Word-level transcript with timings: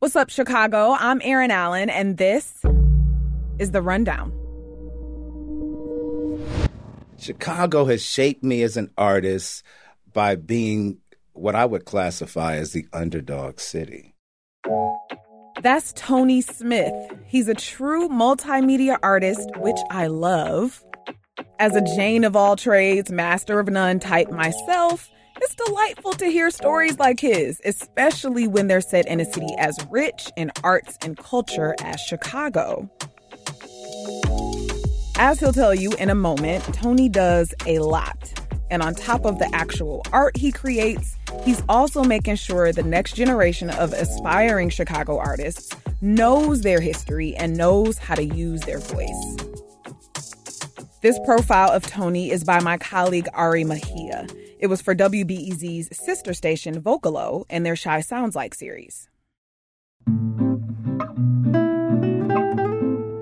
What's 0.00 0.16
up, 0.16 0.30
Chicago? 0.30 0.96
I'm 0.98 1.20
Erin 1.22 1.50
Allen, 1.50 1.90
and 1.90 2.16
this 2.16 2.62
is 3.58 3.72
The 3.72 3.82
Rundown. 3.82 4.32
Chicago 7.18 7.84
has 7.84 8.02
shaped 8.02 8.42
me 8.42 8.62
as 8.62 8.78
an 8.78 8.90
artist 8.96 9.62
by 10.10 10.36
being 10.36 11.00
what 11.34 11.54
I 11.54 11.66
would 11.66 11.84
classify 11.84 12.54
as 12.54 12.72
the 12.72 12.86
underdog 12.94 13.60
city. 13.60 14.14
That's 15.60 15.92
Tony 15.94 16.40
Smith. 16.40 16.94
He's 17.26 17.48
a 17.48 17.54
true 17.54 18.08
multimedia 18.08 18.96
artist, 19.02 19.50
which 19.56 19.80
I 19.90 20.06
love. 20.06 20.82
As 21.58 21.76
a 21.76 21.82
Jane 21.82 22.24
of 22.24 22.34
all 22.34 22.56
trades, 22.56 23.12
master 23.12 23.60
of 23.60 23.68
none 23.68 24.00
type 24.00 24.30
myself, 24.30 25.10
it's 25.40 25.54
delightful 25.54 26.12
to 26.12 26.26
hear 26.26 26.50
stories 26.50 26.98
like 26.98 27.20
his, 27.20 27.60
especially 27.64 28.46
when 28.46 28.66
they're 28.66 28.80
set 28.80 29.06
in 29.06 29.20
a 29.20 29.24
city 29.24 29.54
as 29.58 29.76
rich 29.90 30.30
in 30.36 30.52
arts 30.62 30.98
and 31.02 31.16
culture 31.16 31.74
as 31.80 32.00
Chicago. 32.00 32.90
As 35.18 35.40
he'll 35.40 35.52
tell 35.52 35.74
you 35.74 35.92
in 35.92 36.10
a 36.10 36.14
moment, 36.14 36.64
Tony 36.74 37.08
does 37.08 37.54
a 37.66 37.78
lot. 37.78 38.32
And 38.70 38.82
on 38.82 38.94
top 38.94 39.24
of 39.24 39.38
the 39.38 39.50
actual 39.54 40.02
art 40.12 40.36
he 40.36 40.52
creates, 40.52 41.16
he's 41.42 41.62
also 41.68 42.04
making 42.04 42.36
sure 42.36 42.72
the 42.72 42.82
next 42.82 43.14
generation 43.14 43.70
of 43.70 43.92
aspiring 43.92 44.70
Chicago 44.70 45.18
artists 45.18 45.74
knows 46.00 46.60
their 46.60 46.80
history 46.80 47.34
and 47.36 47.56
knows 47.56 47.98
how 47.98 48.14
to 48.14 48.24
use 48.24 48.60
their 48.62 48.78
voice. 48.78 49.36
This 51.02 51.18
profile 51.24 51.70
of 51.70 51.86
Tony 51.86 52.30
is 52.30 52.44
by 52.44 52.60
my 52.60 52.76
colleague 52.76 53.28
Ari 53.34 53.64
Mejia. 53.64 54.26
It 54.60 54.66
was 54.66 54.82
for 54.82 54.94
WBEZ's 54.94 55.88
sister 55.96 56.34
station 56.34 56.82
Vocalo 56.82 57.46
and 57.48 57.64
their 57.64 57.76
Chi 57.76 58.02
Sounds 58.02 58.36
Like 58.36 58.54
series. 58.54 59.08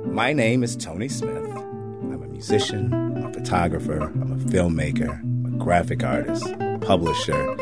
My 0.04 0.32
name 0.32 0.64
is 0.64 0.74
Tony 0.76 1.08
Smith. 1.08 1.48
I'm 1.56 2.20
a 2.24 2.26
musician, 2.26 2.92
I'm 2.92 3.26
a 3.26 3.32
photographer, 3.32 4.00
I'm 4.00 4.32
a 4.32 4.36
filmmaker, 4.50 5.20
a 5.46 5.50
graphic 5.58 6.02
artist, 6.02 6.44
publisher, 6.80 7.52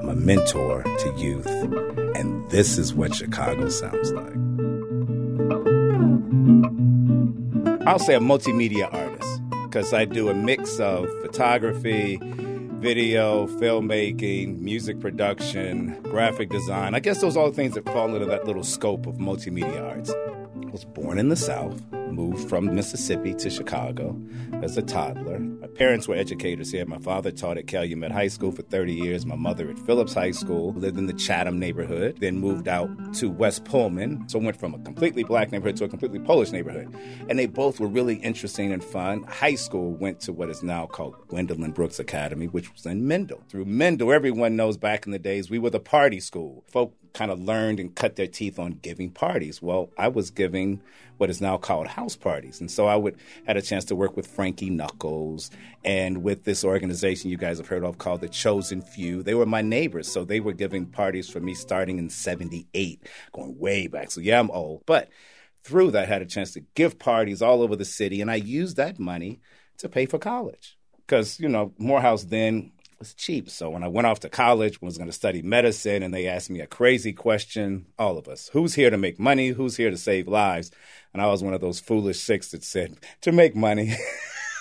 I'm 0.00 0.10
a 0.10 0.14
mentor 0.14 0.82
to 0.82 1.14
youth, 1.16 1.46
and 1.46 2.46
this 2.50 2.76
is 2.76 2.92
what 2.92 3.14
Chicago 3.14 3.70
sounds 3.70 4.12
like. 4.12 4.34
I'll 7.88 7.98
say 7.98 8.16
a 8.16 8.20
multimedia 8.20 8.92
artist 8.92 9.40
because 9.62 9.94
I 9.94 10.04
do 10.04 10.28
a 10.28 10.34
mix 10.34 10.78
of 10.78 11.08
photography, 11.22 12.20
video, 12.84 13.46
filmmaking, 13.46 14.60
music 14.60 15.00
production, 15.00 15.98
graphic 16.02 16.50
design. 16.50 16.94
I 16.94 17.00
guess 17.00 17.18
those 17.22 17.34
are 17.34 17.44
all 17.44 17.50
things 17.50 17.72
that 17.76 17.86
fall 17.86 18.14
into 18.14 18.26
that 18.26 18.46
little 18.46 18.62
scope 18.62 19.06
of 19.06 19.14
multimedia 19.14 19.82
arts. 19.82 20.12
Was 20.74 20.84
born 20.84 21.20
in 21.20 21.28
the 21.28 21.36
South, 21.36 21.80
moved 21.92 22.48
from 22.48 22.74
Mississippi 22.74 23.32
to 23.34 23.48
Chicago 23.48 24.20
as 24.54 24.76
a 24.76 24.82
toddler. 24.82 25.38
My 25.38 25.68
parents 25.68 26.08
were 26.08 26.16
educators 26.16 26.72
here. 26.72 26.84
My 26.84 26.98
father 26.98 27.30
taught 27.30 27.58
at 27.58 27.68
Calumet 27.68 28.10
High 28.10 28.26
School 28.26 28.50
for 28.50 28.62
30 28.62 28.92
years, 28.92 29.24
my 29.24 29.36
mother 29.36 29.70
at 29.70 29.78
Phillips 29.78 30.14
High 30.14 30.32
School, 30.32 30.72
lived 30.72 30.98
in 30.98 31.06
the 31.06 31.12
Chatham 31.12 31.60
neighborhood, 31.60 32.16
then 32.18 32.40
moved 32.40 32.66
out 32.66 32.90
to 33.14 33.30
West 33.30 33.64
Pullman. 33.64 34.28
So 34.28 34.40
went 34.40 34.58
from 34.58 34.74
a 34.74 34.80
completely 34.80 35.22
black 35.22 35.52
neighborhood 35.52 35.76
to 35.76 35.84
a 35.84 35.88
completely 35.88 36.18
Polish 36.18 36.50
neighborhood. 36.50 36.92
And 37.28 37.38
they 37.38 37.46
both 37.46 37.78
were 37.78 37.86
really 37.86 38.16
interesting 38.16 38.72
and 38.72 38.82
fun. 38.82 39.22
High 39.28 39.54
school 39.54 39.92
went 39.92 40.18
to 40.22 40.32
what 40.32 40.50
is 40.50 40.64
now 40.64 40.86
called 40.86 41.14
Gwendolyn 41.28 41.70
Brooks 41.70 42.00
Academy, 42.00 42.48
which 42.48 42.72
was 42.72 42.84
in 42.84 43.06
Mendel. 43.06 43.44
Through 43.48 43.66
Mendel, 43.66 44.12
everyone 44.12 44.56
knows 44.56 44.76
back 44.76 45.06
in 45.06 45.12
the 45.12 45.20
days 45.20 45.48
we 45.48 45.60
were 45.60 45.70
the 45.70 45.78
party 45.78 46.18
school. 46.18 46.64
Folk 46.66 46.96
kind 47.14 47.30
of 47.30 47.40
learned 47.40 47.80
and 47.80 47.94
cut 47.94 48.16
their 48.16 48.26
teeth 48.26 48.58
on 48.58 48.72
giving 48.82 49.08
parties. 49.08 49.62
Well, 49.62 49.88
I 49.96 50.08
was 50.08 50.30
giving 50.30 50.82
what 51.16 51.30
is 51.30 51.40
now 51.40 51.56
called 51.56 51.86
house 51.86 52.16
parties. 52.16 52.60
And 52.60 52.68
so 52.68 52.86
I 52.86 52.96
would 52.96 53.16
had 53.46 53.56
a 53.56 53.62
chance 53.62 53.84
to 53.86 53.96
work 53.96 54.16
with 54.16 54.26
Frankie 54.26 54.68
Knuckles 54.68 55.50
and 55.84 56.24
with 56.24 56.42
this 56.42 56.64
organization 56.64 57.30
you 57.30 57.36
guys 57.36 57.58
have 57.58 57.68
heard 57.68 57.84
of 57.84 57.98
called 57.98 58.20
the 58.20 58.28
Chosen 58.28 58.82
Few. 58.82 59.22
They 59.22 59.34
were 59.34 59.46
my 59.46 59.62
neighbors, 59.62 60.10
so 60.10 60.24
they 60.24 60.40
were 60.40 60.52
giving 60.52 60.86
parties 60.86 61.28
for 61.28 61.38
me 61.38 61.54
starting 61.54 61.98
in 61.98 62.10
78, 62.10 63.08
going 63.32 63.58
way 63.58 63.86
back. 63.86 64.10
So 64.10 64.20
yeah, 64.20 64.40
I'm 64.40 64.50
old. 64.50 64.82
But 64.84 65.08
through 65.62 65.92
that 65.92 66.04
I 66.04 66.06
had 66.06 66.22
a 66.22 66.26
chance 66.26 66.52
to 66.52 66.64
give 66.74 66.98
parties 66.98 67.40
all 67.40 67.62
over 67.62 67.76
the 67.76 67.84
city 67.84 68.20
and 68.20 68.30
I 68.30 68.36
used 68.36 68.76
that 68.76 68.98
money 68.98 69.40
to 69.78 69.88
pay 69.88 70.06
for 70.06 70.18
college. 70.18 70.76
Cuz 71.06 71.38
you 71.38 71.48
know, 71.48 71.72
Morehouse 71.78 72.24
then 72.24 72.72
was 72.98 73.14
cheap. 73.14 73.50
So 73.50 73.70
when 73.70 73.82
I 73.82 73.88
went 73.88 74.06
off 74.06 74.20
to 74.20 74.28
college, 74.28 74.80
was 74.80 74.98
going 74.98 75.08
to 75.08 75.12
study 75.12 75.42
medicine, 75.42 76.02
and 76.02 76.12
they 76.12 76.26
asked 76.26 76.50
me 76.50 76.60
a 76.60 76.66
crazy 76.66 77.12
question, 77.12 77.86
all 77.98 78.18
of 78.18 78.28
us, 78.28 78.48
who's 78.52 78.74
here 78.74 78.90
to 78.90 78.98
make 78.98 79.18
money? 79.18 79.48
Who's 79.48 79.76
here 79.76 79.90
to 79.90 79.96
save 79.96 80.28
lives? 80.28 80.70
And 81.12 81.22
I 81.22 81.26
was 81.26 81.42
one 81.42 81.54
of 81.54 81.60
those 81.60 81.80
foolish 81.80 82.20
six 82.20 82.50
that 82.50 82.64
said, 82.64 82.96
to 83.22 83.32
make 83.32 83.54
money. 83.54 83.94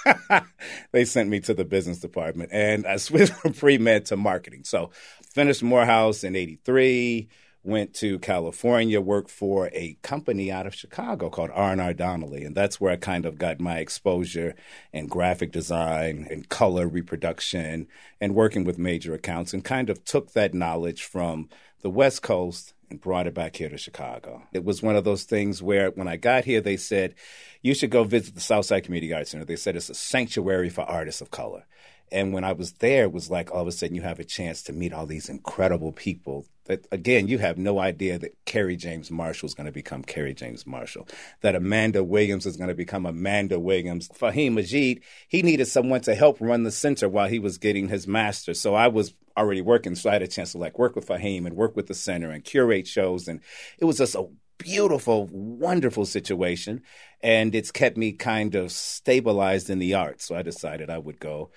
they 0.91 1.05
sent 1.05 1.29
me 1.29 1.39
to 1.41 1.53
the 1.53 1.65
business 1.65 1.99
department, 1.99 2.49
and 2.53 2.85
I 2.85 2.95
switched 2.97 3.33
from 3.33 3.53
pre-med 3.53 4.05
to 4.07 4.17
marketing. 4.17 4.63
So 4.63 4.91
finished 5.33 5.63
Morehouse 5.63 6.23
in 6.23 6.35
83, 6.35 7.29
went 7.63 7.93
to 7.93 8.19
California, 8.19 8.99
worked 8.99 9.31
for 9.31 9.69
a 9.73 9.97
company 10.01 10.51
out 10.51 10.67
of 10.67 10.75
Chicago 10.75 11.29
called 11.29 11.49
R&R 11.53 11.93
Donnelley, 11.93 12.43
and 12.43 12.55
that's 12.55 12.79
where 12.81 12.91
I 12.91 12.97
kind 12.97 13.25
of 13.25 13.37
got 13.37 13.61
my 13.61 13.77
exposure 13.79 14.53
in 14.91 15.07
graphic 15.07 15.51
design 15.51 16.27
and 16.29 16.49
color 16.49 16.87
reproduction 16.87 17.87
and 18.19 18.35
working 18.35 18.65
with 18.65 18.77
major 18.77 19.13
accounts 19.13 19.53
and 19.53 19.63
kind 19.63 19.89
of 19.89 20.03
took 20.03 20.33
that 20.33 20.53
knowledge 20.53 21.03
from 21.03 21.49
the 21.81 21.89
West 21.89 22.21
Coast 22.21 22.73
and 22.89 23.01
brought 23.01 23.27
it 23.27 23.33
back 23.33 23.55
here 23.55 23.69
to 23.69 23.77
Chicago. 23.77 24.43
It 24.51 24.63
was 24.63 24.83
one 24.83 24.95
of 24.95 25.03
those 25.03 25.23
things 25.23 25.63
where 25.63 25.89
when 25.91 26.07
I 26.07 26.17
got 26.17 26.45
here, 26.45 26.61
they 26.61 26.77
said, 26.77 27.15
you 27.61 27.73
should 27.73 27.89
go 27.89 28.03
visit 28.03 28.35
the 28.35 28.41
Southside 28.41 28.83
Community 28.83 29.13
Arts 29.13 29.31
Center. 29.31 29.45
They 29.45 29.55
said 29.55 29.75
it's 29.75 29.89
a 29.89 29.95
sanctuary 29.95 30.69
for 30.69 30.81
artists 30.81 31.21
of 31.21 31.31
color. 31.31 31.65
And 32.13 32.31
when 32.31 32.43
I 32.43 32.53
was 32.53 32.73
there, 32.73 33.03
it 33.03 33.11
was 33.11 33.31
like 33.31 33.51
all 33.51 33.63
of 33.63 33.67
a 33.67 33.71
sudden 33.71 33.95
you 33.95 34.03
have 34.03 34.19
a 34.19 34.23
chance 34.23 34.61
to 34.63 34.73
meet 34.73 34.93
all 34.93 35.07
these 35.07 35.29
incredible 35.29 35.91
people. 35.91 36.45
That 36.65 36.87
again, 36.91 37.27
you 37.27 37.39
have 37.39 37.57
no 37.57 37.79
idea 37.79 38.19
that 38.19 38.37
Kerry 38.45 38.75
James 38.75 39.09
Marshall 39.09 39.47
is 39.47 39.55
going 39.55 39.65
to 39.65 39.71
become 39.71 40.03
Kerry 40.03 40.35
James 40.35 40.67
Marshall. 40.67 41.07
That 41.41 41.55
Amanda 41.55 42.03
Williams 42.03 42.45
is 42.45 42.55
going 42.55 42.67
to 42.67 42.75
become 42.75 43.07
Amanda 43.07 43.59
Williams. 43.59 44.09
Faheem 44.09 44.53
Majeed, 44.53 45.01
he 45.27 45.41
needed 45.41 45.65
someone 45.65 46.01
to 46.01 46.13
help 46.13 46.37
run 46.39 46.63
the 46.63 46.71
center 46.71 47.09
while 47.09 47.27
he 47.27 47.39
was 47.39 47.57
getting 47.57 47.89
his 47.89 48.07
master. 48.07 48.53
So 48.53 48.75
I 48.75 48.89
was 48.89 49.15
already 49.35 49.61
working, 49.61 49.95
so 49.95 50.11
I 50.11 50.13
had 50.13 50.21
a 50.21 50.27
chance 50.27 50.51
to 50.51 50.59
like 50.59 50.77
work 50.77 50.95
with 50.95 51.07
Fahim 51.07 51.47
and 51.47 51.55
work 51.55 51.75
with 51.75 51.87
the 51.87 51.95
center 51.95 52.29
and 52.29 52.43
curate 52.43 52.87
shows, 52.87 53.27
and 53.27 53.41
it 53.79 53.85
was 53.85 53.97
just 53.97 54.13
a 54.13 54.27
beautiful, 54.59 55.27
wonderful 55.31 56.05
situation. 56.05 56.83
And 57.21 57.55
it's 57.55 57.71
kept 57.71 57.97
me 57.97 58.11
kind 58.11 58.53
of 58.53 58.71
stabilized 58.71 59.69
in 59.69 59.79
the 59.79 59.95
arts. 59.95 60.25
So 60.25 60.35
I 60.35 60.43
decided 60.43 60.89
I 60.89 60.99
would 60.99 61.19
go 61.19 61.49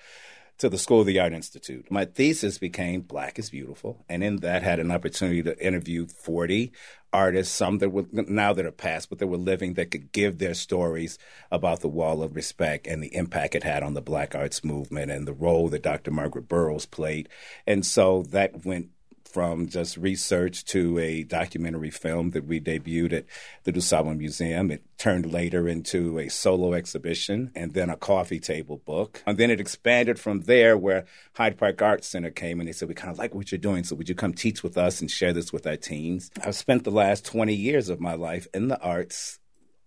to 0.57 0.69
the 0.69 0.77
School 0.77 1.01
of 1.01 1.07
the 1.07 1.19
Art 1.19 1.33
Institute. 1.33 1.91
My 1.91 2.05
thesis 2.05 2.57
became 2.57 3.01
Black 3.01 3.37
is 3.37 3.49
Beautiful, 3.49 4.03
and 4.09 4.23
in 4.23 4.37
that 4.37 4.63
had 4.63 4.79
an 4.79 4.91
opportunity 4.91 5.43
to 5.43 5.65
interview 5.65 6.07
40 6.07 6.71
artists, 7.13 7.55
some 7.55 7.77
that 7.77 7.89
were 7.89 8.05
now 8.11 8.53
that 8.53 8.65
are 8.65 8.71
past, 8.71 9.09
but 9.09 9.19
that 9.19 9.27
were 9.27 9.37
living 9.37 9.75
that 9.75 9.91
could 9.91 10.11
give 10.11 10.37
their 10.37 10.53
stories 10.53 11.17
about 11.51 11.81
the 11.81 11.87
wall 11.87 12.21
of 12.21 12.35
respect 12.35 12.87
and 12.87 13.01
the 13.01 13.15
impact 13.15 13.55
it 13.55 13.63
had 13.63 13.83
on 13.83 13.93
the 13.93 14.01
black 14.01 14.35
arts 14.35 14.63
movement 14.63 15.11
and 15.11 15.27
the 15.27 15.33
role 15.33 15.69
that 15.69 15.83
Dr. 15.83 16.11
Margaret 16.11 16.47
Burroughs 16.47 16.85
played. 16.85 17.29
And 17.65 17.85
so 17.85 18.23
that 18.29 18.65
went 18.65 18.89
from 19.27 19.67
just 19.67 19.97
research 19.97 20.65
to 20.65 20.97
a 20.99 21.23
documentary 21.23 21.89
film 21.89 22.31
that 22.31 22.45
we 22.45 22.59
debuted 22.59 23.13
at 23.13 23.25
the 23.63 23.71
DuSable 23.71 24.17
Museum. 24.17 24.71
It 24.71 24.83
turned 24.97 25.31
later 25.31 25.67
into 25.67 26.17
a 26.17 26.29
solo 26.29 26.73
exhibition 26.73 27.51
and 27.55 27.73
then 27.73 27.89
a 27.89 27.97
coffee 27.97 28.39
table 28.39 28.77
book. 28.77 29.21
And 29.25 29.37
then 29.37 29.51
it 29.51 29.59
expanded 29.59 30.19
from 30.19 30.41
there 30.41 30.77
where 30.77 31.05
Hyde 31.33 31.57
Park 31.57 31.81
Arts 31.81 32.07
Center 32.07 32.31
came 32.31 32.59
and 32.59 32.67
they 32.67 32.73
said, 32.73 32.87
We 32.87 32.95
kind 32.95 33.11
of 33.11 33.19
like 33.19 33.35
what 33.35 33.51
you're 33.51 33.59
doing, 33.59 33.83
so 33.83 33.95
would 33.95 34.09
you 34.09 34.15
come 34.15 34.33
teach 34.33 34.63
with 34.63 34.77
us 34.77 35.01
and 35.01 35.11
share 35.11 35.33
this 35.33 35.53
with 35.53 35.67
our 35.67 35.77
teens? 35.77 36.31
I've 36.43 36.55
spent 36.55 36.83
the 36.83 36.91
last 36.91 37.25
20 37.25 37.53
years 37.53 37.89
of 37.89 37.99
my 37.99 38.13
life 38.13 38.47
in 38.53 38.69
the 38.69 38.79
arts 38.79 39.39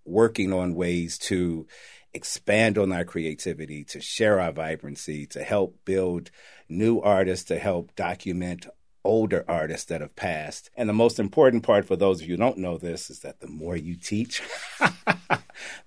working 0.05 0.53
on 0.53 0.75
ways 0.75 1.19
to 1.19 1.67
expand 2.12 2.79
on 2.79 2.93
our 2.93 3.05
creativity, 3.05 3.85
to 3.85 4.00
share 4.00 4.41
our 4.41 4.53
vibrancy, 4.53 5.26
to 5.26 5.43
help 5.43 5.76
build 5.85 6.31
new 6.69 7.00
artists, 7.00 7.47
to 7.47 7.59
help 7.59 7.94
document 7.94 8.67
older 9.05 9.44
artists 9.49 9.87
that 9.87 10.00
have 10.00 10.17
passed. 10.17 10.70
And 10.76 10.88
the 10.88 10.94
most 10.94 11.19
important 11.19 11.62
part 11.62 11.85
for 11.85 11.97
those 11.97 12.20
of 12.20 12.29
you 12.29 12.35
who 12.35 12.43
don't 12.43 12.58
know 12.58 12.79
this 12.79 13.11
is 13.11 13.20
that 13.20 13.41
the 13.41 13.49
more 13.49 13.76
you 13.76 13.97
teach, 13.97 14.43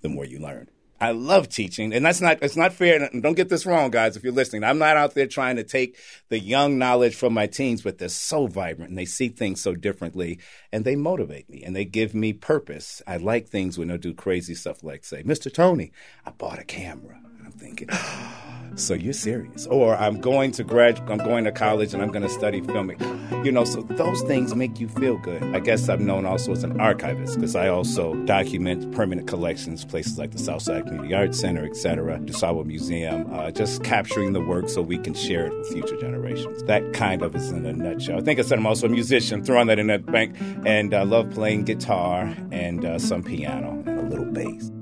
the 0.00 0.08
more 0.08 0.24
you 0.24 0.38
learn. 0.38 0.68
I 1.00 1.10
love 1.10 1.48
teaching, 1.48 1.92
and 1.92 2.06
that's 2.06 2.20
not 2.20 2.38
it's 2.40 2.56
not 2.56 2.72
fair. 2.72 3.02
And 3.02 3.22
don't 3.22 3.34
get 3.34 3.48
this 3.48 3.66
wrong, 3.66 3.90
guys. 3.90 4.16
If 4.16 4.22
you're 4.22 4.32
listening, 4.32 4.64
I'm 4.64 4.78
not 4.78 4.96
out 4.96 5.14
there 5.14 5.26
trying 5.26 5.56
to 5.56 5.64
take 5.64 5.98
the 6.30 6.38
young 6.38 6.78
knowledge 6.78 7.14
from 7.14 7.34
my 7.34 7.46
teens, 7.46 7.82
but 7.82 7.98
they're 7.98 8.08
so 8.08 8.46
vibrant 8.46 8.90
and 8.90 8.98
they 8.98 9.04
see 9.04 9.28
things 9.28 9.60
so 9.60 9.74
differently, 9.74 10.38
and 10.72 10.84
they 10.84 10.96
motivate 10.96 11.50
me 11.50 11.62
and 11.62 11.74
they 11.74 11.84
give 11.84 12.14
me 12.14 12.32
purpose. 12.32 13.02
I 13.06 13.18
like 13.18 13.48
things 13.48 13.76
when 13.76 13.88
they 13.88 13.98
do 13.98 14.14
crazy 14.14 14.54
stuff, 14.54 14.82
like 14.82 15.04
say, 15.04 15.22
"Mr. 15.24 15.52
Tony, 15.52 15.92
I 16.24 16.30
bought 16.30 16.60
a 16.60 16.64
camera," 16.64 17.20
I'm 17.44 17.52
thinking. 17.52 17.88
so 18.76 18.94
you're 18.94 19.12
serious. 19.12 19.66
Or 19.66 19.96
I'm 19.96 20.20
going 20.20 20.52
to 20.52 20.64
grad, 20.64 20.98
I'm 21.08 21.18
going 21.18 21.44
to 21.44 21.52
college 21.52 21.94
and 21.94 22.02
I'm 22.02 22.10
going 22.10 22.22
to 22.22 22.28
study 22.28 22.60
filming. 22.60 22.98
You 23.44 23.52
know, 23.52 23.64
so 23.64 23.82
those 23.82 24.22
things 24.22 24.54
make 24.54 24.80
you 24.80 24.88
feel 24.88 25.18
good. 25.18 25.42
I 25.54 25.60
guess 25.60 25.88
I'm 25.88 26.06
known 26.06 26.24
also 26.24 26.52
as 26.52 26.64
an 26.64 26.80
archivist 26.80 27.36
because 27.36 27.54
I 27.54 27.68
also 27.68 28.14
document 28.24 28.94
permanent 28.94 29.28
collections, 29.28 29.84
places 29.84 30.18
like 30.18 30.32
the 30.32 30.38
Southside 30.38 30.86
Community 30.86 31.14
Arts 31.14 31.38
Center, 31.38 31.64
etc., 31.64 32.18
DuSable 32.18 32.64
Museum, 32.64 33.32
uh, 33.32 33.50
just 33.50 33.84
capturing 33.84 34.32
the 34.32 34.40
work 34.40 34.68
so 34.68 34.80
we 34.82 34.98
can 34.98 35.14
share 35.14 35.46
it 35.46 35.56
with 35.56 35.68
future 35.68 35.96
generations. 35.96 36.62
That 36.64 36.92
kind 36.94 37.22
of 37.22 37.34
is 37.36 37.50
in 37.50 37.66
a 37.66 37.72
nutshell. 37.72 38.18
I 38.18 38.22
think 38.22 38.38
I 38.38 38.42
said 38.42 38.58
I'm 38.58 38.66
also 38.66 38.86
a 38.86 38.90
musician, 38.90 39.44
throwing 39.44 39.66
that 39.68 39.78
in 39.78 39.88
that 39.88 40.06
bank, 40.06 40.36
and 40.64 40.94
I 40.94 41.00
uh, 41.00 41.04
love 41.04 41.30
playing 41.30 41.64
guitar 41.64 42.34
and 42.50 42.84
uh, 42.84 42.98
some 42.98 43.22
piano 43.22 43.82
and 43.86 43.98
a 43.98 44.02
little 44.02 44.24
bass. 44.32 44.73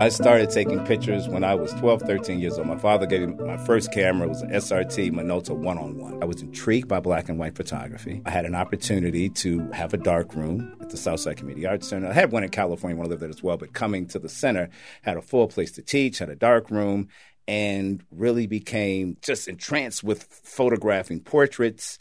I 0.00 0.08
started 0.08 0.50
taking 0.50 0.84
pictures 0.84 1.28
when 1.28 1.42
I 1.42 1.56
was 1.56 1.72
12, 1.74 2.02
13 2.02 2.38
years 2.38 2.58
old. 2.58 2.68
My 2.68 2.76
father 2.76 3.06
gave 3.06 3.28
me 3.28 3.34
my 3.44 3.56
first 3.56 3.90
camera. 3.90 4.26
It 4.26 4.28
was 4.28 4.42
an 4.42 4.50
SRT 4.50 5.10
Minolta 5.10 5.56
one 5.56 5.78
on 5.78 5.98
one. 5.98 6.22
I 6.22 6.26
was 6.26 6.42
intrigued 6.42 6.86
by 6.86 7.00
black 7.00 7.28
and 7.28 7.38
white 7.38 7.56
photography. 7.56 8.22
I 8.24 8.30
had 8.30 8.44
an 8.44 8.54
opportunity 8.54 9.30
to 9.30 9.68
have 9.72 9.94
a 9.94 9.96
dark 9.96 10.34
room 10.34 10.76
at 10.80 10.90
the 10.90 10.96
Southside 10.96 11.38
Community 11.38 11.66
Arts 11.66 11.88
Center. 11.88 12.06
I 12.06 12.12
had 12.12 12.30
one 12.30 12.44
in 12.44 12.50
California 12.50 12.96
when 12.96 13.06
I 13.06 13.10
lived 13.10 13.22
there 13.22 13.30
as 13.30 13.42
well, 13.42 13.56
but 13.56 13.72
coming 13.72 14.06
to 14.08 14.20
the 14.20 14.28
center, 14.28 14.68
had 15.02 15.16
a 15.16 15.22
full 15.22 15.48
place 15.48 15.72
to 15.72 15.82
teach, 15.82 16.18
had 16.18 16.28
a 16.28 16.36
dark 16.36 16.70
room, 16.70 17.08
and 17.48 18.04
really 18.12 18.46
became 18.46 19.16
just 19.22 19.48
entranced 19.48 20.04
with 20.04 20.22
photographing 20.22 21.18
portraits 21.18 21.98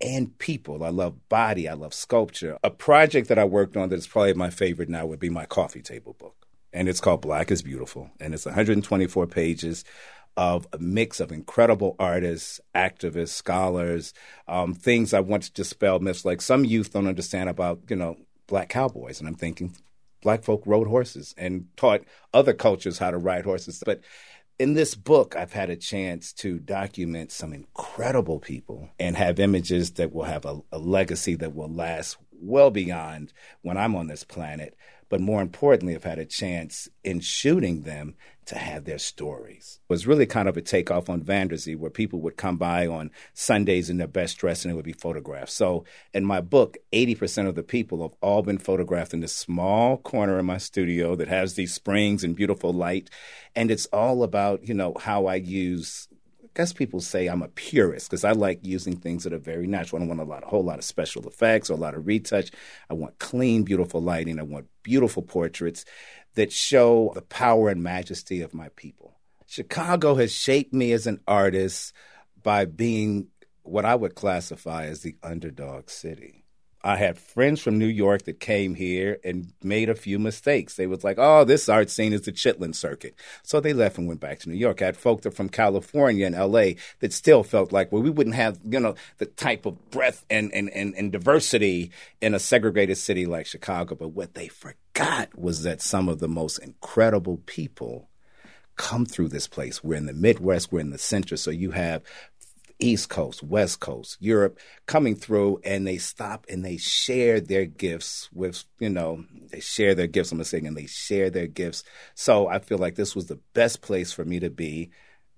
and 0.00 0.36
people. 0.38 0.82
I 0.82 0.88
love 0.88 1.28
body, 1.28 1.68
I 1.68 1.74
love 1.74 1.94
sculpture. 1.94 2.58
A 2.62 2.70
project 2.70 3.28
that 3.28 3.38
I 3.38 3.44
worked 3.44 3.76
on 3.76 3.88
that 3.90 3.96
is 3.96 4.06
probably 4.06 4.34
my 4.34 4.50
favorite 4.50 4.88
now 4.88 5.06
would 5.06 5.20
be 5.20 5.30
my 5.30 5.46
coffee 5.46 5.82
table 5.82 6.14
book 6.18 6.40
and 6.72 6.88
it's 6.88 7.00
called 7.00 7.22
Black 7.22 7.50
is 7.50 7.62
Beautiful. 7.62 8.10
And 8.20 8.34
it's 8.34 8.46
124 8.46 9.26
pages 9.26 9.84
of 10.36 10.66
a 10.72 10.78
mix 10.78 11.20
of 11.20 11.32
incredible 11.32 11.96
artists, 11.98 12.60
activists, 12.74 13.30
scholars, 13.30 14.14
um, 14.46 14.74
things 14.74 15.12
I 15.12 15.20
want 15.20 15.44
to 15.44 15.52
dispel 15.52 15.98
myths. 15.98 16.24
Like 16.24 16.40
some 16.40 16.64
youth 16.64 16.92
don't 16.92 17.08
understand 17.08 17.48
about, 17.48 17.80
you 17.88 17.96
know, 17.96 18.16
black 18.46 18.68
cowboys. 18.68 19.18
And 19.18 19.28
I'm 19.28 19.34
thinking 19.34 19.74
black 20.22 20.44
folk 20.44 20.62
rode 20.66 20.86
horses 20.86 21.34
and 21.36 21.66
taught 21.76 22.02
other 22.32 22.52
cultures 22.52 22.98
how 22.98 23.10
to 23.10 23.18
ride 23.18 23.44
horses. 23.44 23.82
But 23.84 24.00
in 24.60 24.74
this 24.74 24.94
book, 24.94 25.36
I've 25.36 25.54
had 25.54 25.70
a 25.70 25.76
chance 25.76 26.34
to 26.34 26.58
document 26.58 27.32
some 27.32 27.54
incredible 27.54 28.38
people 28.38 28.90
and 28.98 29.16
have 29.16 29.40
images 29.40 29.92
that 29.92 30.12
will 30.12 30.24
have 30.24 30.44
a, 30.44 30.60
a 30.70 30.78
legacy 30.78 31.34
that 31.36 31.54
will 31.54 31.72
last 31.72 32.18
well 32.30 32.70
beyond 32.70 33.32
when 33.62 33.78
I'm 33.78 33.96
on 33.96 34.08
this 34.08 34.22
planet 34.22 34.76
but 35.10 35.20
more 35.20 35.42
importantly, 35.42 35.94
I've 35.94 36.04
had 36.04 36.18
a 36.18 36.24
chance 36.24 36.88
in 37.04 37.20
shooting 37.20 37.82
them 37.82 38.14
to 38.46 38.56
have 38.56 38.84
their 38.84 38.98
stories. 38.98 39.80
It 39.88 39.92
was 39.92 40.06
really 40.06 40.24
kind 40.24 40.48
of 40.48 40.56
a 40.56 40.62
takeoff 40.62 41.10
on 41.10 41.22
Vanderzee, 41.22 41.76
where 41.76 41.90
people 41.90 42.20
would 42.20 42.36
come 42.36 42.56
by 42.56 42.86
on 42.86 43.10
Sundays 43.34 43.90
in 43.90 43.98
their 43.98 44.06
best 44.06 44.38
dress 44.38 44.64
and 44.64 44.72
it 44.72 44.74
would 44.74 44.84
be 44.84 44.92
photographed. 44.92 45.52
So 45.52 45.84
in 46.14 46.24
my 46.24 46.40
book, 46.40 46.76
80% 46.92 47.48
of 47.48 47.54
the 47.56 47.62
people 47.62 48.02
have 48.02 48.16
all 48.22 48.42
been 48.42 48.58
photographed 48.58 49.12
in 49.12 49.20
this 49.20 49.34
small 49.34 49.98
corner 49.98 50.38
in 50.38 50.46
my 50.46 50.58
studio 50.58 51.14
that 51.16 51.28
has 51.28 51.54
these 51.54 51.74
springs 51.74 52.24
and 52.24 52.34
beautiful 52.34 52.72
light. 52.72 53.10
And 53.54 53.70
it's 53.70 53.86
all 53.86 54.22
about, 54.22 54.66
you 54.66 54.74
know, 54.74 54.94
how 54.98 55.26
I 55.26 55.36
use 55.36 56.08
guess 56.54 56.72
people 56.72 57.00
say 57.00 57.26
I'm 57.26 57.42
a 57.42 57.48
purist 57.48 58.10
because 58.10 58.24
I 58.24 58.32
like 58.32 58.60
using 58.62 58.96
things 58.96 59.24
that 59.24 59.32
are 59.32 59.38
very 59.38 59.66
natural. 59.66 60.02
I 60.02 60.06
don't 60.06 60.16
want 60.16 60.20
a 60.20 60.30
lot, 60.30 60.42
a 60.42 60.46
whole 60.46 60.64
lot 60.64 60.78
of 60.78 60.84
special 60.84 61.26
effects 61.26 61.70
or 61.70 61.74
a 61.74 61.76
lot 61.76 61.94
of 61.94 62.06
retouch. 62.06 62.50
I 62.88 62.94
want 62.94 63.18
clean, 63.18 63.62
beautiful 63.62 64.00
lighting. 64.00 64.38
I 64.38 64.42
want 64.42 64.66
beautiful 64.82 65.22
portraits 65.22 65.84
that 66.34 66.52
show 66.52 67.12
the 67.14 67.22
power 67.22 67.68
and 67.68 67.82
majesty 67.82 68.42
of 68.42 68.54
my 68.54 68.68
people. 68.76 69.18
Chicago 69.46 70.14
has 70.14 70.32
shaped 70.32 70.72
me 70.72 70.92
as 70.92 71.06
an 71.06 71.20
artist 71.26 71.92
by 72.42 72.64
being 72.64 73.28
what 73.62 73.84
I 73.84 73.94
would 73.94 74.14
classify 74.14 74.86
as 74.86 75.02
the 75.02 75.16
underdog 75.22 75.90
city. 75.90 76.39
I 76.82 76.96
had 76.96 77.18
friends 77.18 77.60
from 77.60 77.78
New 77.78 77.86
York 77.86 78.22
that 78.22 78.40
came 78.40 78.74
here 78.74 79.18
and 79.22 79.52
made 79.62 79.90
a 79.90 79.94
few 79.94 80.18
mistakes. 80.18 80.76
They 80.76 80.86
was 80.86 81.04
like, 81.04 81.16
"Oh, 81.18 81.44
this 81.44 81.68
art 81.68 81.90
scene 81.90 82.12
is 82.12 82.22
the 82.22 82.32
Chitlin 82.32 82.74
Circuit," 82.74 83.14
so 83.42 83.60
they 83.60 83.72
left 83.72 83.98
and 83.98 84.08
went 84.08 84.20
back 84.20 84.38
to 84.40 84.48
New 84.48 84.56
York. 84.56 84.80
I 84.80 84.86
had 84.86 84.96
folk 84.96 85.22
that 85.22 85.34
from 85.34 85.50
California 85.50 86.24
and 86.24 86.34
L.A. 86.34 86.76
that 87.00 87.12
still 87.12 87.42
felt 87.42 87.70
like, 87.70 87.92
well, 87.92 88.02
we 88.02 88.10
wouldn't 88.10 88.36
have 88.36 88.58
you 88.64 88.80
know 88.80 88.94
the 89.18 89.26
type 89.26 89.66
of 89.66 89.90
breadth 89.90 90.24
and 90.30 90.52
and 90.54 90.70
and, 90.70 90.94
and 90.94 91.12
diversity 91.12 91.90
in 92.20 92.34
a 92.34 92.38
segregated 92.38 92.96
city 92.96 93.26
like 93.26 93.46
Chicago. 93.46 93.94
But 93.94 94.08
what 94.08 94.34
they 94.34 94.48
forgot 94.48 95.38
was 95.38 95.62
that 95.64 95.82
some 95.82 96.08
of 96.08 96.18
the 96.18 96.28
most 96.28 96.58
incredible 96.58 97.42
people 97.44 98.08
come 98.76 99.04
through 99.04 99.28
this 99.28 99.46
place. 99.46 99.84
We're 99.84 99.96
in 99.96 100.06
the 100.06 100.14
Midwest, 100.14 100.72
we're 100.72 100.80
in 100.80 100.88
the 100.88 100.96
center, 100.96 101.36
so 101.36 101.50
you 101.50 101.72
have 101.72 102.02
East 102.80 103.08
Coast, 103.08 103.42
West 103.42 103.80
Coast, 103.80 104.16
Europe 104.20 104.58
coming 104.86 105.14
through 105.14 105.60
and 105.64 105.86
they 105.86 105.98
stop 105.98 106.46
and 106.48 106.64
they 106.64 106.76
share 106.76 107.40
their 107.40 107.66
gifts 107.66 108.28
with, 108.32 108.64
you 108.78 108.88
know, 108.88 109.24
they 109.50 109.60
share 109.60 109.94
their 109.94 110.06
gifts, 110.06 110.32
I'm 110.32 110.42
saying, 110.44 110.66
and 110.66 110.76
they 110.76 110.86
share 110.86 111.30
their 111.30 111.46
gifts. 111.46 111.84
So 112.14 112.48
I 112.48 112.58
feel 112.58 112.78
like 112.78 112.94
this 112.94 113.14
was 113.14 113.26
the 113.26 113.40
best 113.54 113.82
place 113.82 114.12
for 114.12 114.24
me 114.24 114.40
to 114.40 114.50
be 114.50 114.90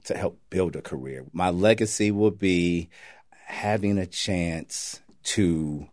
to 0.04 0.16
help 0.16 0.40
build 0.50 0.76
a 0.76 0.82
career. 0.82 1.26
My 1.32 1.50
legacy 1.50 2.10
will 2.10 2.30
be 2.30 2.88
having 3.46 3.98
a 3.98 4.06
chance 4.06 5.00
to 5.22 5.86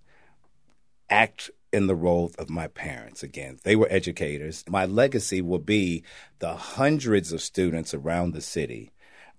act 1.10 1.52
in 1.72 1.88
the 1.88 1.96
role 1.96 2.32
of 2.40 2.50
my 2.50 2.68
parents 2.68 3.22
again. 3.22 3.60
They 3.64 3.76
were 3.76 3.88
educators. 3.90 4.64
My 4.68 4.86
legacy 4.86 5.42
will 5.42 5.60
be 5.60 6.04
the 6.40 6.56
hundreds 6.56 7.32
of 7.32 7.42
students 7.42 7.94
around 7.94 8.34
the 8.34 8.42
city 8.42 8.92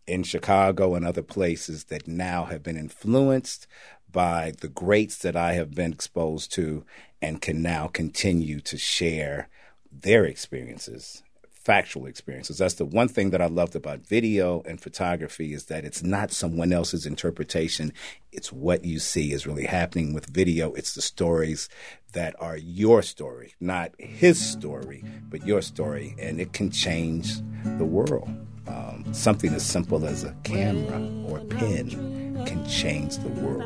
in 0.07 0.23
Chicago 0.23 0.95
and 0.95 1.07
other 1.07 1.23
places 1.23 1.85
that 1.85 2.09
now 2.09 2.45
have 2.45 2.63
been 2.63 2.77
influenced 2.77 3.67
by 4.11 4.53
the 4.61 4.69
greats 4.69 5.19
that 5.19 5.37
I 5.37 5.53
have 5.53 5.75
been 5.75 5.93
exposed 5.93 6.53
to 6.55 6.85
and 7.23 7.41
can 7.41 7.63
now 7.63 7.87
continue 7.87 8.61
to 8.61 8.77
share 8.77 9.49
their 9.93 10.25
experiences 10.25 11.23
factual 11.53 12.07
experiences. 12.07 12.57
That's 12.57 12.75
the 12.75 12.87
one 12.87 13.07
thing 13.07 13.31
that 13.31 13.43
i 13.43 13.47
loved 13.47 13.77
about 13.77 14.01
video 14.01 14.63
and 14.65 14.81
photography 14.81 15.53
is 15.53 15.67
that 15.67 15.85
it's 15.85 16.03
not 16.03 16.33
someone 16.33 16.73
else's 16.73 17.05
interpretation. 17.05 17.93
It's 18.33 18.51
what 18.51 18.85
you 18.85 18.99
see 18.99 19.33
is 19.33 19.47
really 19.47 19.67
happening 19.67 20.15
with 20.15 20.25
video. 20.25 20.73
It's 20.73 20.95
the 20.95 21.03
stories 21.03 21.69
that 22.13 22.35
are 22.41 22.57
your 22.57 23.03
story 23.03 23.55
not 23.61 23.93
his 23.99 24.45
story 24.45 25.05
but 25.29 25.47
your 25.47 25.63
story 25.63 26.15
and 26.19 26.41
it 26.41 26.53
can 26.53 26.71
change 26.71 27.41
the 27.65 27.85
world 27.85 28.29
um, 28.67 29.05
something 29.13 29.55
as 29.55 29.65
simple 29.65 30.07
as 30.07 30.25
a 30.25 30.35
camera 30.45 31.01
or 31.29 31.39
a 31.39 31.45
pen 31.45 32.45
can 32.47 32.67
change 32.69 33.19
the 33.19 33.29
world. 33.29 33.65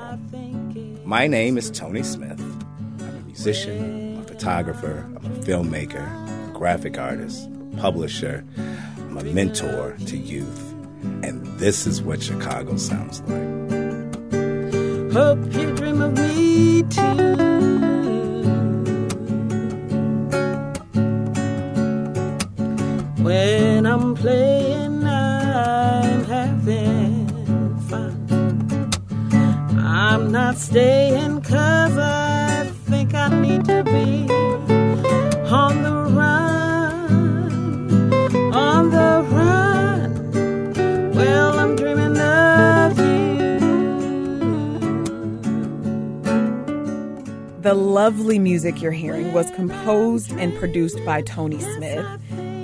My 1.04 1.26
name 1.26 1.58
is 1.58 1.70
Tony 1.70 2.02
Smith. 2.02 2.40
I'm 2.40 3.16
a 3.16 3.20
musician, 3.26 4.16
I'm 4.16 4.22
a 4.22 4.26
photographer, 4.26 5.04
I'm 5.16 5.26
a 5.26 5.36
filmmaker, 5.40 6.50
a 6.50 6.52
graphic 6.52 6.98
artist, 6.98 7.48
a 7.48 7.76
publisher, 7.76 8.44
I'm 8.98 9.18
a 9.18 9.24
mentor 9.24 9.96
to 10.06 10.16
youth. 10.16 10.72
And 11.22 11.44
this 11.58 11.86
is 11.86 12.02
what 12.02 12.22
Chicago 12.22 12.76
sounds 12.76 13.20
like. 13.22 13.54
Hope 15.12 15.52
you 15.54 15.74
dream 15.76 16.02
of 16.02 16.14
me 16.14 16.82
too. 16.84 17.93
Staying 30.64 31.42
cause 31.42 31.96
I 31.98 32.64
think 32.86 33.12
I 33.14 33.28
need 33.28 33.66
to 33.66 33.84
be 33.84 34.26
on 35.50 35.82
the 35.82 35.92
run, 36.16 37.52
on 38.54 38.90
the 38.90 39.22
run. 39.30 41.12
Well, 41.12 41.58
I'm 41.58 41.76
dreaming 41.76 42.16
of 42.18 42.98
you. 42.98 43.58
The 47.60 47.74
lovely 47.74 48.38
music 48.38 48.80
you're 48.80 48.92
hearing 48.92 49.34
was 49.34 49.50
composed 49.50 50.32
and 50.32 50.56
produced 50.56 51.04
by 51.04 51.20
Tony 51.20 51.60
Smith. 51.60 52.06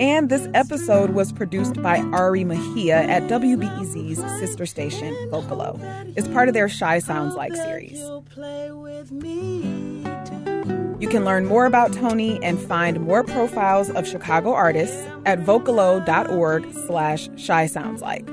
And 0.00 0.30
this 0.30 0.48
episode 0.54 1.10
was 1.10 1.30
produced 1.30 1.82
by 1.82 1.98
Ari 2.12 2.42
Mejia 2.44 3.02
at 3.02 3.24
WBEZ's 3.24 4.18
sister 4.40 4.64
station, 4.64 5.12
Vocalo. 5.30 5.78
It's 6.16 6.26
part 6.26 6.48
of 6.48 6.54
their 6.54 6.70
Chi 6.70 7.00
Sounds 7.00 7.34
Like 7.34 7.54
series. 7.54 7.98
You 10.98 11.08
can 11.08 11.26
learn 11.26 11.44
more 11.44 11.66
about 11.66 11.92
Tony 11.92 12.42
and 12.42 12.58
find 12.58 13.00
more 13.00 13.22
profiles 13.22 13.90
of 13.90 14.08
Chicago 14.08 14.54
artists 14.54 14.96
at 15.26 15.40
vocalo.org 15.40 16.72
slash 16.86 17.28
Chi 17.46 17.66
Sounds 17.66 18.00
Like. 18.00 18.26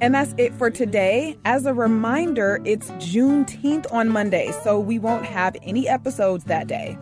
And 0.00 0.14
that's 0.14 0.32
it 0.38 0.54
for 0.54 0.70
today. 0.70 1.36
As 1.44 1.66
a 1.66 1.74
reminder, 1.74 2.60
it's 2.64 2.90
Juneteenth 2.92 3.92
on 3.92 4.10
Monday, 4.10 4.52
so 4.62 4.78
we 4.78 5.00
won't 5.00 5.26
have 5.26 5.56
any 5.64 5.88
episodes 5.88 6.44
that 6.44 6.68
day. 6.68 6.96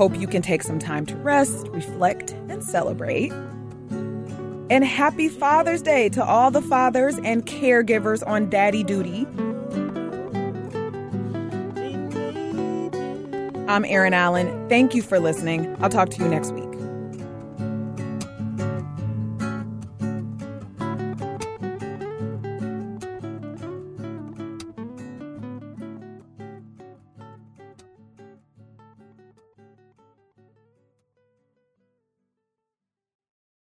Hope 0.00 0.18
you 0.18 0.26
can 0.26 0.40
take 0.40 0.62
some 0.62 0.78
time 0.78 1.04
to 1.04 1.16
rest, 1.16 1.68
reflect, 1.72 2.30
and 2.48 2.64
celebrate. 2.64 3.30
And 4.70 4.82
happy 4.82 5.28
Father's 5.28 5.82
Day 5.82 6.08
to 6.08 6.24
all 6.24 6.50
the 6.50 6.62
fathers 6.62 7.18
and 7.22 7.44
caregivers 7.44 8.26
on 8.26 8.48
daddy 8.48 8.82
duty. 8.82 9.26
I'm 13.68 13.84
Erin 13.84 14.14
Allen. 14.14 14.70
Thank 14.70 14.94
you 14.94 15.02
for 15.02 15.20
listening. 15.20 15.76
I'll 15.82 15.90
talk 15.90 16.08
to 16.08 16.22
you 16.22 16.30
next 16.30 16.52
week. 16.52 16.69